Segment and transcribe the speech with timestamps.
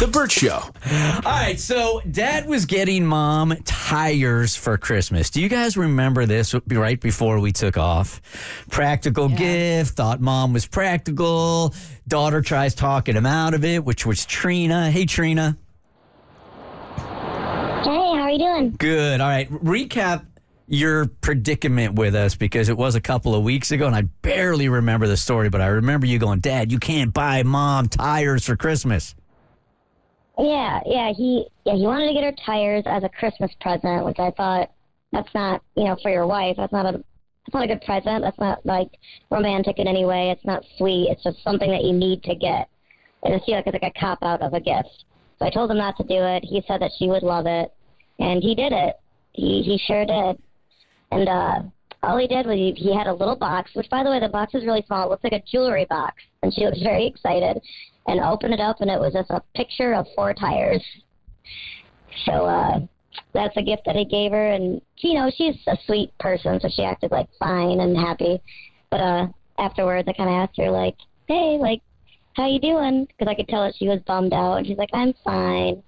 [0.00, 0.58] The Bert Show.
[0.58, 5.30] All right, so dad was getting mom tires for Christmas.
[5.30, 8.20] Do you guys remember this right before we took off?
[8.70, 11.72] Practical gift, thought mom was practical.
[12.08, 14.90] Daughter tries talking him out of it, which was Trina.
[14.90, 15.56] Hey, Trina.
[16.96, 18.70] Hey, how are you doing?
[18.76, 19.20] Good.
[19.20, 20.26] All right, recap
[20.66, 24.68] your predicament with us because it was a couple of weeks ago and I barely
[24.68, 28.56] remember the story, but I remember you going, Dad, you can't buy mom tires for
[28.56, 29.14] Christmas.
[30.38, 34.18] Yeah, yeah, he yeah, he wanted to get her tires as a Christmas present, which
[34.18, 34.70] I thought
[35.12, 36.56] that's not, you know, for your wife.
[36.56, 38.22] That's not a that's not a good present.
[38.22, 38.88] That's not like
[39.30, 40.30] romantic in any way.
[40.30, 41.08] It's not sweet.
[41.10, 42.68] It's just something that you need to get.
[43.22, 45.04] And I just feel like it's like a cop out of a gift.
[45.38, 46.44] So I told him not to do it.
[46.44, 47.72] He said that she would love it,
[48.18, 48.96] and he did it.
[49.32, 50.42] He he sure did.
[51.10, 51.62] And uh,
[52.04, 54.28] all he did was he, he had a little box, which by the way, the
[54.28, 55.06] box is really small.
[55.06, 57.60] It looks like a jewelry box, and she was very excited.
[58.06, 60.84] And opened it up, and it was just a picture of four tires.
[62.26, 62.80] So uh,
[63.32, 66.68] that's a gift that he gave her, and you know she's a sweet person, so
[66.68, 68.40] she acted like fine and happy.
[68.90, 69.26] But uh,
[69.58, 71.80] afterwards, I kind of asked her like, "Hey, like,
[72.34, 74.90] how you doing?" Because I could tell that she was bummed out, and she's like,
[74.92, 75.82] "I'm fine."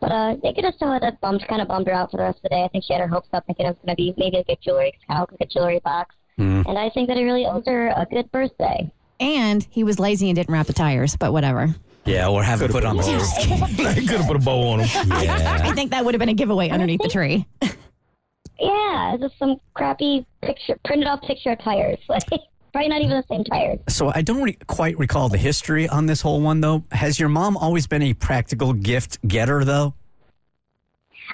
[0.00, 2.16] But uh, they could just tell that that bummed kind of bummed her out for
[2.16, 2.64] the rest of the day.
[2.64, 4.44] I think she had her hopes up, thinking it was going to be maybe a
[4.44, 6.14] good jewelry, kind of like a jewelry box.
[6.38, 8.90] And I think that it really owes her a good birthday.
[9.18, 11.74] And he was lazy and didn't wrap the tires, but whatever.
[12.06, 15.12] Yeah, or have it put on the I could have put a bow on him.
[15.12, 17.46] I think that would have been a giveaway underneath the tree.
[18.60, 21.98] Yeah, it's just some crappy picture, printed off picture of tires.
[22.70, 23.80] Like probably not even the same tires.
[23.88, 26.84] So I don't re- quite recall the history on this whole one, though.
[26.92, 29.94] Has your mom always been a practical gift getter, though?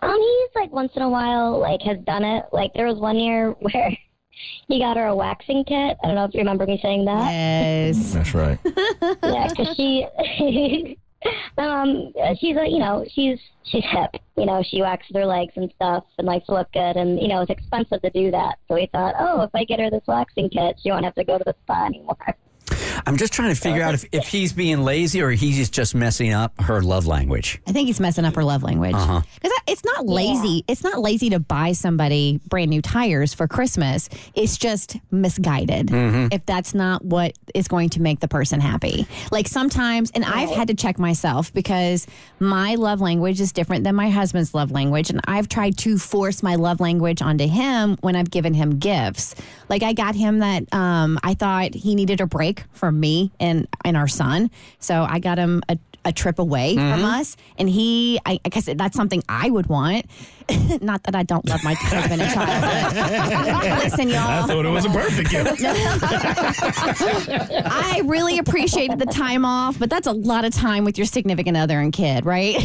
[0.00, 2.44] Um, he's like once in a while like has done it.
[2.52, 3.96] Like there was one year where
[4.68, 5.96] he got her a waxing kit.
[6.02, 7.30] I don't know if you remember me saying that.
[7.30, 8.12] Yes.
[8.12, 8.58] That's right.
[9.22, 10.06] Yeah, because she,
[11.58, 14.20] um, she's a you know she's she's hip.
[14.36, 16.96] You know she waxes her legs and stuff and likes to look good.
[16.96, 18.58] And you know it's expensive to do that.
[18.68, 21.24] So we thought, oh, if I get her this waxing kit, she won't have to
[21.24, 22.16] go to the spa anymore.
[23.06, 26.32] I'm just trying to figure out if, if he's being lazy or he's just messing
[26.32, 27.60] up her love language.
[27.66, 28.92] I think he's messing up her love language.
[28.94, 30.64] Because it's not lazy.
[30.68, 34.08] It's not lazy to buy somebody brand new tires for Christmas.
[34.34, 35.90] It's just misguided.
[36.32, 39.06] If that's not what is going to make the person happy.
[39.30, 42.06] Like sometimes, and I've had to check myself because
[42.40, 46.42] my love language is different than my husband's love language, and I've tried to force
[46.42, 49.34] my love language onto him when I've given him gifts.
[49.68, 53.68] Like I got him that um, I thought he needed a break from me and
[53.84, 57.04] and our son, so I got him a a trip away from mm-hmm.
[57.04, 60.06] us, and he, I guess that's something I would want.
[60.82, 63.82] Not that I don't love my husband and child.
[63.84, 64.18] Listen, y'all.
[64.18, 65.62] I thought it was a perfect gift.
[67.66, 71.56] I really appreciated the time off, but that's a lot of time with your significant
[71.56, 72.56] other and kid, right?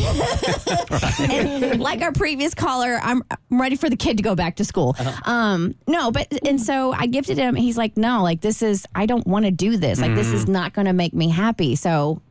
[1.30, 4.66] and like our previous caller, I'm, I'm ready for the kid to go back to
[4.66, 4.96] school.
[5.24, 7.56] Um, no, but and so I gifted him.
[7.56, 10.02] He's like, no, like this is I don't want to do this.
[10.02, 11.76] Like this is not going to make me happy.
[11.76, 12.22] So.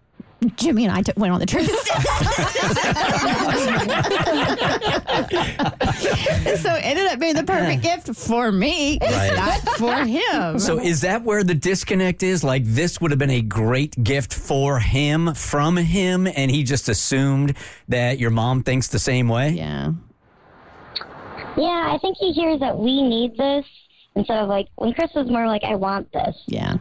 [0.56, 1.65] Jimmy and I took, went on the trip
[6.59, 9.34] so it ended up being the perfect gift for me, Right.
[9.37, 10.59] not for him.
[10.59, 12.44] So is that where the disconnect is?
[12.44, 16.88] Like this would have been a great gift for him from him, and he just
[16.88, 17.56] assumed
[17.88, 19.50] that your mom thinks the same way?
[19.50, 19.93] yeah.
[21.56, 23.65] Yeah, I think he hears that we need this
[24.15, 26.37] instead of like when Chris was more like, I want this.
[26.47, 26.77] Yeah.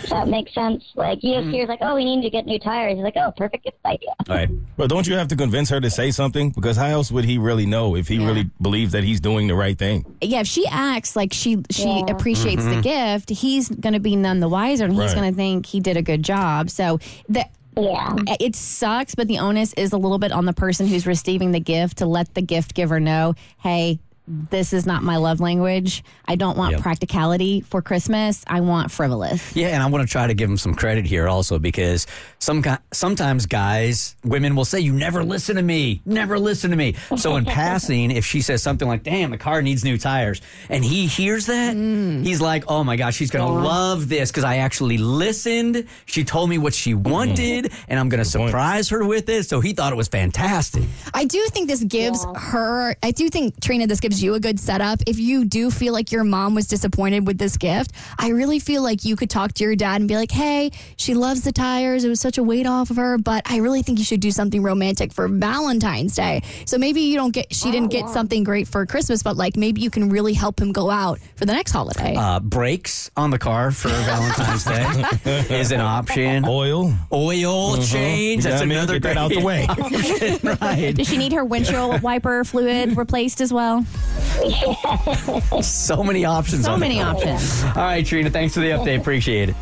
[0.00, 0.84] Does that makes sense?
[0.94, 1.52] Like he just mm.
[1.52, 2.94] hears like, oh, we need to get new tires.
[2.94, 4.10] He's like, oh, perfect gift idea.
[4.28, 4.48] All right.
[4.76, 6.50] But don't you have to convince her to say something?
[6.50, 9.54] Because how else would he really know if he really believes that he's doing the
[9.54, 10.04] right thing?
[10.20, 12.04] Yeah, if she acts like she she Yeah.
[12.10, 12.80] appreciates the mm-hmm.
[12.80, 15.14] gift, he's going to be none the wiser, and he's Right.
[15.14, 16.70] going to think he did a good job.
[16.70, 16.98] So
[17.28, 17.44] the
[17.76, 18.14] Yeah.
[18.40, 21.60] it sucks, but the onus is a little bit on the person who's receiving the
[21.60, 26.02] gift to let the gift giver know, hey, this is not my love language.
[26.26, 26.80] I don't want Yep.
[26.80, 28.42] practicality for Christmas.
[28.46, 29.54] I want frivolous.
[29.54, 32.06] Yeah, and I want to try to give him some credit here also because
[32.38, 36.94] some sometimes guys, women will say, "You never listen to me, never listen to me."
[37.16, 40.40] So in passing, if she says something like, "Damn, the car needs new tires,"
[40.70, 42.24] and he hears that, mm.
[42.24, 45.86] he's like, "Oh my gosh, she's gonna love this because I actually listened.
[46.06, 47.10] She told me what she mm-hmm.
[47.10, 50.84] wanted, and I'm gonna surprise her with it." So he thought it was fantastic.
[51.12, 54.58] I do think this gives her, I do think, Trina, this gives you a good
[54.60, 55.00] setup.
[55.06, 58.82] If you do feel like your mom was disappointed with this gift, I really feel
[58.82, 62.04] like you could talk to your dad and be like, hey, she loves the tires.
[62.04, 64.30] It was such a weight off of her, but I really think you should do
[64.30, 66.42] something romantic for Valentine's Day.
[66.66, 69.80] So maybe you don't get, she didn't get something great for Christmas, but like maybe
[69.80, 72.14] you can really help him go out for the next holiday.
[72.16, 76.44] Uh, brakes on the car for Valentine's Day is an option.
[76.46, 76.92] Oil.
[77.12, 78.44] Oil change.
[78.44, 79.66] That's I another get that out the way.
[80.60, 80.94] right.
[80.94, 83.84] Does she need her windshield wiper fluid replaced as well?
[85.62, 86.64] So many options.
[86.64, 87.62] So on many options.
[87.64, 88.30] All right, Trina.
[88.30, 88.98] Thanks for the update.
[89.00, 89.56] Appreciate it.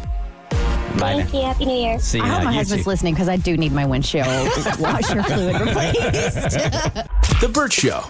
[0.99, 1.39] Bye Thank now.
[1.41, 1.45] you.
[1.47, 1.99] Happy New Year.
[1.99, 2.25] See you.
[2.25, 2.45] I hope now.
[2.45, 2.91] my You husband's too.
[2.91, 4.27] listening because I do need my windshield
[4.79, 6.59] washer fluid replaced.
[7.41, 8.03] The Bert Show.